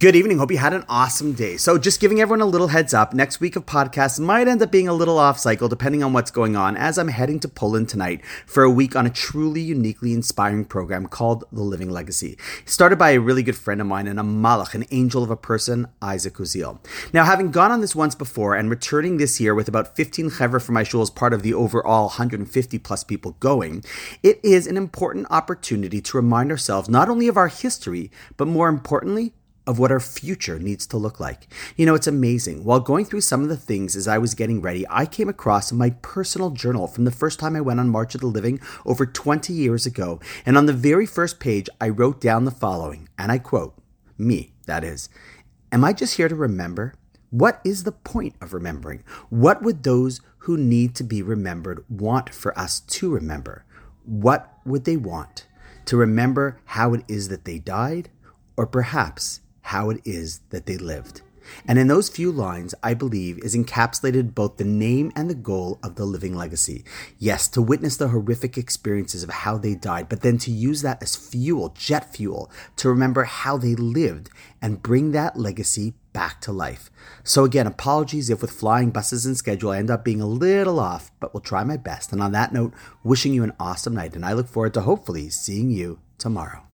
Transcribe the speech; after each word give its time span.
Good 0.00 0.16
evening. 0.16 0.38
Hope 0.38 0.50
you 0.50 0.58
had 0.58 0.74
an 0.74 0.84
awesome 0.88 1.34
day. 1.34 1.56
So, 1.56 1.78
just 1.78 2.00
giving 2.00 2.20
everyone 2.20 2.40
a 2.40 2.46
little 2.46 2.66
heads 2.66 2.92
up 2.92 3.14
next 3.14 3.38
week 3.38 3.54
of 3.54 3.64
podcasts 3.64 4.18
might 4.18 4.48
end 4.48 4.60
up 4.60 4.72
being 4.72 4.88
a 4.88 4.92
little 4.92 5.18
off 5.18 5.38
cycle 5.38 5.68
depending 5.68 6.02
on 6.02 6.12
what's 6.12 6.32
going 6.32 6.56
on, 6.56 6.76
as 6.76 6.98
I'm 6.98 7.06
heading 7.06 7.38
to 7.40 7.48
Poland 7.48 7.88
tonight 7.88 8.20
for 8.44 8.64
a 8.64 8.70
week 8.70 8.96
on 8.96 9.06
a 9.06 9.10
truly 9.10 9.60
uniquely 9.60 10.12
inspiring 10.12 10.64
program 10.64 11.06
called 11.06 11.44
The 11.52 11.62
Living 11.62 11.90
Legacy. 11.90 12.36
Started 12.64 12.98
by 12.98 13.10
a 13.10 13.20
really 13.20 13.44
good 13.44 13.56
friend 13.56 13.80
of 13.80 13.86
mine 13.86 14.08
and 14.08 14.18
a 14.18 14.24
malach, 14.24 14.74
an 14.74 14.84
angel 14.90 15.22
of 15.22 15.30
a 15.30 15.36
person, 15.36 15.86
Isaac 16.02 16.34
Uziel. 16.34 16.80
Now, 17.12 17.24
having 17.24 17.52
gone 17.52 17.70
on 17.70 17.80
this 17.80 17.94
once 17.94 18.16
before 18.16 18.56
and 18.56 18.68
returning 18.68 19.18
this 19.18 19.40
year 19.40 19.54
with 19.54 19.68
about 19.68 19.94
15 19.94 20.28
chevra 20.28 20.60
from 20.60 20.74
my 20.74 20.82
shul 20.82 21.02
as 21.02 21.10
part 21.10 21.32
of 21.32 21.42
the 21.42 21.54
overall 21.54 22.06
150 22.06 22.78
plus 22.80 23.04
people 23.04 23.36
going, 23.38 23.84
it 24.24 24.40
is 24.42 24.66
an 24.66 24.76
important 24.76 25.28
opportunity 25.30 26.00
to 26.00 26.16
remind 26.16 26.50
ourselves 26.50 26.88
not 26.88 27.08
only 27.08 27.28
of 27.28 27.36
our 27.36 27.48
history, 27.48 28.10
but 28.36 28.48
more 28.48 28.68
importantly, 28.68 29.32
of 29.66 29.78
what 29.78 29.90
our 29.90 30.00
future 30.00 30.58
needs 30.58 30.86
to 30.86 30.96
look 30.96 31.18
like. 31.18 31.46
You 31.76 31.86
know, 31.86 31.94
it's 31.94 32.06
amazing. 32.06 32.64
While 32.64 32.80
going 32.80 33.04
through 33.04 33.22
some 33.22 33.42
of 33.42 33.48
the 33.48 33.56
things 33.56 33.96
as 33.96 34.06
I 34.06 34.18
was 34.18 34.34
getting 34.34 34.60
ready, 34.60 34.84
I 34.90 35.06
came 35.06 35.28
across 35.28 35.72
my 35.72 35.90
personal 36.02 36.50
journal 36.50 36.86
from 36.86 37.04
the 37.04 37.10
first 37.10 37.40
time 37.40 37.56
I 37.56 37.60
went 37.60 37.80
on 37.80 37.88
March 37.88 38.14
of 38.14 38.20
the 38.20 38.26
Living 38.26 38.60
over 38.84 39.06
20 39.06 39.52
years 39.52 39.86
ago. 39.86 40.20
And 40.44 40.58
on 40.58 40.66
the 40.66 40.72
very 40.72 41.06
first 41.06 41.40
page, 41.40 41.68
I 41.80 41.88
wrote 41.88 42.20
down 42.20 42.44
the 42.44 42.50
following, 42.50 43.08
and 43.18 43.32
I 43.32 43.38
quote, 43.38 43.74
me, 44.18 44.52
that 44.66 44.84
is, 44.84 45.08
Am 45.72 45.84
I 45.84 45.92
just 45.92 46.16
here 46.16 46.28
to 46.28 46.36
remember? 46.36 46.94
What 47.30 47.60
is 47.64 47.82
the 47.82 47.90
point 47.90 48.36
of 48.40 48.54
remembering? 48.54 49.02
What 49.28 49.62
would 49.62 49.82
those 49.82 50.20
who 50.38 50.56
need 50.56 50.94
to 50.94 51.02
be 51.02 51.20
remembered 51.20 51.84
want 51.88 52.32
for 52.32 52.56
us 52.56 52.78
to 52.78 53.10
remember? 53.10 53.64
What 54.04 54.58
would 54.64 54.84
they 54.84 54.96
want? 54.96 55.46
To 55.86 55.96
remember 55.96 56.60
how 56.66 56.94
it 56.94 57.02
is 57.08 57.28
that 57.28 57.44
they 57.44 57.58
died? 57.58 58.10
Or 58.56 58.66
perhaps 58.68 59.40
how 59.74 59.90
it 59.90 60.00
is 60.04 60.38
that 60.50 60.66
they 60.66 60.76
lived. 60.76 61.20
And 61.66 61.80
in 61.80 61.88
those 61.88 62.08
few 62.08 62.30
lines, 62.30 62.76
I 62.80 62.94
believe, 62.94 63.38
is 63.38 63.56
encapsulated 63.56 64.32
both 64.32 64.56
the 64.56 64.64
name 64.64 65.10
and 65.16 65.28
the 65.28 65.34
goal 65.34 65.80
of 65.82 65.96
the 65.96 66.04
living 66.04 66.36
legacy. 66.36 66.84
Yes, 67.18 67.48
to 67.48 67.60
witness 67.60 67.96
the 67.96 68.08
horrific 68.08 68.56
experiences 68.56 69.24
of 69.24 69.30
how 69.30 69.58
they 69.58 69.74
died, 69.74 70.08
but 70.08 70.20
then 70.20 70.38
to 70.38 70.52
use 70.52 70.82
that 70.82 71.02
as 71.02 71.16
fuel, 71.16 71.74
jet 71.76 72.14
fuel, 72.14 72.52
to 72.76 72.88
remember 72.88 73.24
how 73.24 73.56
they 73.56 73.74
lived 73.74 74.30
and 74.62 74.80
bring 74.80 75.10
that 75.10 75.36
legacy 75.36 75.94
back 76.12 76.40
to 76.42 76.52
life. 76.52 76.88
So, 77.24 77.42
again, 77.42 77.66
apologies 77.66 78.30
if 78.30 78.42
with 78.42 78.52
flying 78.52 78.92
buses 78.92 79.26
and 79.26 79.36
schedule 79.36 79.72
I 79.72 79.78
end 79.78 79.90
up 79.90 80.04
being 80.04 80.20
a 80.20 80.26
little 80.26 80.78
off, 80.78 81.10
but 81.18 81.34
we'll 81.34 81.40
try 81.40 81.64
my 81.64 81.76
best. 81.76 82.12
And 82.12 82.22
on 82.22 82.30
that 82.30 82.52
note, 82.52 82.72
wishing 83.02 83.34
you 83.34 83.42
an 83.42 83.56
awesome 83.58 83.94
night, 83.94 84.14
and 84.14 84.24
I 84.24 84.34
look 84.34 84.46
forward 84.46 84.74
to 84.74 84.82
hopefully 84.82 85.30
seeing 85.30 85.68
you 85.70 85.98
tomorrow. 86.16 86.62